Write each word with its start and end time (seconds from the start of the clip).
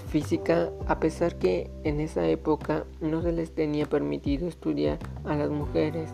física 0.08 0.70
a 0.86 1.00
pesar 1.00 1.36
que 1.38 1.70
en 1.84 2.00
esa 2.00 2.26
época 2.26 2.84
no 3.00 3.22
se 3.22 3.32
les 3.32 3.54
tenía 3.54 3.86
permitido 3.86 4.48
estudiar 4.48 4.98
a 5.24 5.34
las 5.34 5.50
mujeres, 5.50 6.10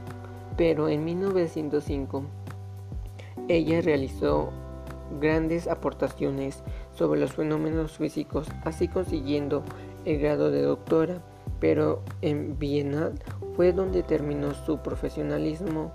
pero 0.56 0.88
en 0.88 1.04
1905 1.04 2.24
ella 3.48 3.80
realizó 3.80 4.50
grandes 5.20 5.68
aportaciones 5.68 6.62
sobre 6.92 7.20
los 7.20 7.32
fenómenos 7.32 7.96
físicos, 7.96 8.48
así 8.64 8.88
consiguiendo 8.88 9.62
el 10.04 10.18
grado 10.18 10.50
de 10.50 10.62
doctora, 10.62 11.22
pero 11.60 12.02
en 12.22 12.58
Viena 12.58 13.12
fue 13.56 13.72
donde 13.72 14.02
terminó 14.02 14.54
su 14.54 14.78
profesionalismo 14.78 15.92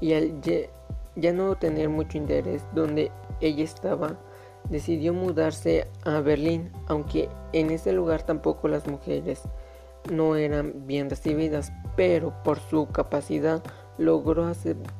y 0.00 0.14
al 0.14 0.40
ya 1.16 1.32
no 1.32 1.56
tener 1.56 1.88
mucho 1.88 2.18
interés 2.18 2.62
donde 2.74 3.10
ella 3.40 3.64
estaba, 3.64 4.18
decidió 4.70 5.12
mudarse 5.12 5.86
a 6.04 6.20
Berlín, 6.20 6.70
aunque 6.86 7.28
en 7.52 7.70
ese 7.70 7.92
lugar 7.92 8.22
tampoco 8.22 8.68
las 8.68 8.86
mujeres 8.86 9.42
no 10.10 10.36
eran 10.36 10.86
bien 10.86 11.10
recibidas, 11.10 11.72
pero 11.96 12.32
por 12.42 12.58
su 12.58 12.86
capacidad 12.86 13.62
logró, 13.98 14.50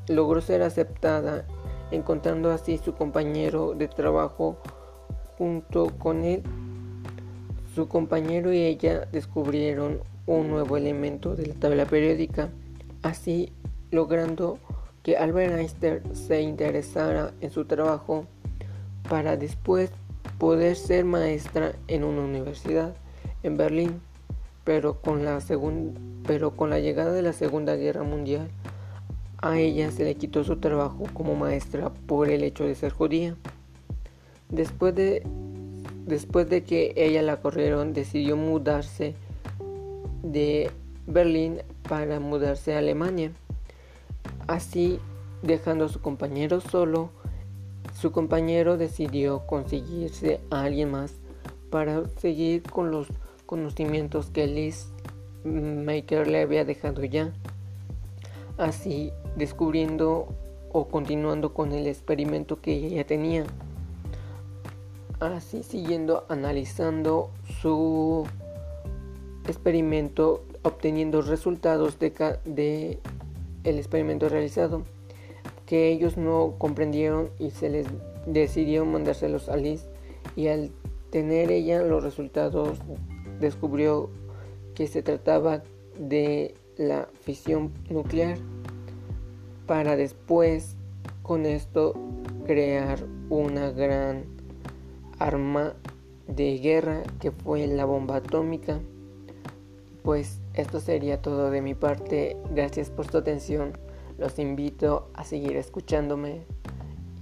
logró 0.08 0.40
ser 0.40 0.62
aceptada, 0.62 1.44
encontrando 1.90 2.50
así 2.50 2.78
su 2.78 2.94
compañero 2.94 3.74
de 3.74 3.88
trabajo 3.88 4.58
junto 5.38 5.96
con 5.98 6.24
él. 6.24 6.42
Su 7.74 7.88
compañero 7.88 8.52
y 8.52 8.62
ella 8.62 9.06
descubrieron 9.12 10.00
un 10.26 10.48
nuevo 10.48 10.76
elemento 10.76 11.36
de 11.36 11.46
la 11.46 11.54
tabla 11.54 11.84
periódica, 11.84 12.48
así 13.02 13.52
logrando 13.90 14.58
que 15.02 15.16
Albert 15.16 15.56
Einstein 15.56 16.16
se 16.16 16.40
interesara 16.40 17.32
en 17.40 17.50
su 17.50 17.64
trabajo 17.66 18.26
para 19.08 19.36
después 19.36 19.90
poder 20.38 20.76
ser 20.76 21.04
maestra 21.04 21.72
en 21.88 22.04
una 22.04 22.22
universidad 22.22 22.94
en 23.42 23.56
Berlín, 23.56 24.00
pero 24.64 25.00
con 25.00 25.24
la 25.24 25.38
pero 26.26 26.56
con 26.56 26.70
la 26.70 26.80
llegada 26.80 27.12
de 27.12 27.22
la 27.22 27.32
Segunda 27.32 27.76
Guerra 27.76 28.02
Mundial 28.02 28.48
a 29.38 29.58
ella 29.58 29.90
se 29.90 30.04
le 30.04 30.14
quitó 30.14 30.44
su 30.44 30.56
trabajo 30.56 31.04
como 31.12 31.34
maestra 31.34 31.90
por 31.90 32.30
el 32.30 32.42
hecho 32.42 32.64
de 32.64 32.74
ser 32.74 32.92
judía. 32.92 33.36
Después 34.48 34.94
de 34.94 35.22
después 36.06 36.48
de 36.48 36.62
que 36.62 36.92
ella 36.96 37.22
la 37.22 37.40
corrieron, 37.40 37.92
decidió 37.92 38.36
mudarse 38.36 39.14
de 40.22 40.70
Berlín 41.06 41.58
para 41.88 42.20
mudarse 42.20 42.74
a 42.74 42.78
Alemania. 42.78 43.32
Así, 44.46 45.00
dejando 45.42 45.86
a 45.86 45.88
su 45.88 46.00
compañero 46.00 46.60
solo, 46.60 47.10
su 47.98 48.12
compañero 48.12 48.76
decidió 48.76 49.46
conseguirse 49.46 50.40
a 50.50 50.64
alguien 50.64 50.90
más 50.90 51.14
para 51.70 52.06
seguir 52.18 52.62
con 52.62 52.90
los 52.90 53.06
conocimientos 53.46 54.26
que 54.26 54.46
Liz 54.46 54.88
Maker 55.44 56.26
le 56.26 56.42
había 56.42 56.66
dejado 56.66 57.02
ya. 57.04 57.32
Así, 58.58 59.12
descubriendo 59.36 60.28
o 60.72 60.88
continuando 60.88 61.54
con 61.54 61.72
el 61.72 61.86
experimento 61.86 62.60
que 62.60 62.74
ella 62.74 63.06
tenía. 63.06 63.44
Así, 65.18 65.62
siguiendo 65.62 66.26
analizando 66.28 67.30
su 67.62 68.26
experimento, 69.46 70.44
obteniendo 70.62 71.22
resultados 71.22 71.98
de, 71.98 72.10
de 72.44 72.98
el 73.64 73.78
experimento 73.78 74.28
realizado, 74.28 74.82
que 75.66 75.88
ellos 75.88 76.16
no 76.16 76.54
comprendieron 76.58 77.30
y 77.38 77.50
se 77.50 77.68
les 77.68 77.86
decidió 78.26 78.84
mandárselos 78.84 79.48
a 79.48 79.56
Liz 79.56 79.86
y 80.36 80.48
al 80.48 80.70
tener 81.10 81.50
ella 81.50 81.82
los 81.82 82.02
resultados 82.02 82.78
descubrió 83.40 84.10
que 84.74 84.86
se 84.86 85.02
trataba 85.02 85.62
de 85.98 86.54
la 86.76 87.08
fisión 87.20 87.72
nuclear 87.90 88.38
para 89.66 89.96
después 89.96 90.76
con 91.22 91.46
esto 91.46 91.94
crear 92.46 93.04
una 93.30 93.70
gran 93.70 94.24
arma 95.18 95.74
de 96.28 96.58
guerra 96.58 97.02
que 97.20 97.30
fue 97.30 97.66
la 97.66 97.84
bomba 97.84 98.16
atómica. 98.16 98.80
Pues 100.02 100.40
esto 100.54 100.78
sería 100.78 101.20
todo 101.20 101.50
de 101.50 101.62
mi 101.62 101.74
parte. 101.74 102.36
Gracias 102.50 102.90
por 102.90 103.10
su 103.10 103.18
atención. 103.18 103.72
Los 104.18 104.38
invito 104.38 105.10
a 105.14 105.24
seguir 105.24 105.56
escuchándome 105.56 106.42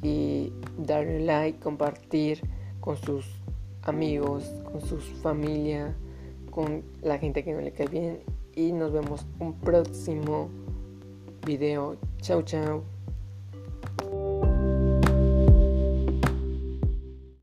y 0.02 0.52
darle 0.78 1.20
like, 1.20 1.58
compartir 1.58 2.40
con 2.80 2.96
sus 2.96 3.26
amigos, 3.82 4.44
con 4.64 4.80
su 4.80 4.98
familia, 4.98 5.94
con 6.50 6.84
la 7.02 7.18
gente 7.18 7.42
que 7.42 7.52
no 7.52 7.60
le 7.60 7.72
cae 7.72 7.88
bien. 7.88 8.20
Y 8.54 8.72
nos 8.72 8.92
vemos 8.92 9.26
un 9.40 9.54
próximo 9.54 10.48
video. 11.44 11.96
Chao, 12.20 12.42
chao. 12.42 12.93